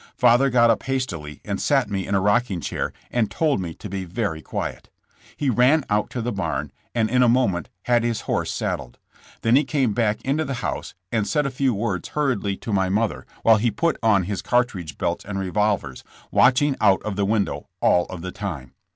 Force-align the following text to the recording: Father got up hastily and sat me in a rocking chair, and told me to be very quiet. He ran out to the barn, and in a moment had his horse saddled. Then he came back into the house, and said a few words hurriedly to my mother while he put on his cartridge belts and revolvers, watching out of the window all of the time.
Father 0.15 0.49
got 0.49 0.71
up 0.71 0.81
hastily 0.81 1.41
and 1.45 1.61
sat 1.61 1.87
me 1.87 2.07
in 2.07 2.15
a 2.15 2.19
rocking 2.21 2.59
chair, 2.59 2.91
and 3.11 3.29
told 3.29 3.61
me 3.61 3.75
to 3.75 3.87
be 3.87 4.03
very 4.03 4.41
quiet. 4.41 4.89
He 5.37 5.47
ran 5.51 5.85
out 5.91 6.09
to 6.09 6.23
the 6.23 6.31
barn, 6.31 6.71
and 6.95 7.07
in 7.07 7.21
a 7.21 7.29
moment 7.29 7.69
had 7.83 8.03
his 8.03 8.21
horse 8.21 8.51
saddled. 8.51 8.97
Then 9.43 9.55
he 9.55 9.63
came 9.63 9.93
back 9.93 10.19
into 10.23 10.43
the 10.43 10.55
house, 10.65 10.95
and 11.11 11.27
said 11.27 11.45
a 11.45 11.51
few 11.51 11.75
words 11.75 12.09
hurriedly 12.09 12.57
to 12.57 12.73
my 12.73 12.89
mother 12.89 13.27
while 13.43 13.57
he 13.57 13.69
put 13.69 13.99
on 14.01 14.23
his 14.23 14.41
cartridge 14.41 14.97
belts 14.97 15.23
and 15.23 15.37
revolvers, 15.37 16.03
watching 16.31 16.75
out 16.81 17.03
of 17.03 17.15
the 17.15 17.23
window 17.23 17.67
all 17.79 18.05
of 18.07 18.23
the 18.23 18.31
time. 18.31 18.73